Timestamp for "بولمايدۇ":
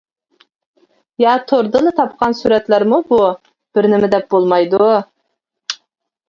4.37-4.91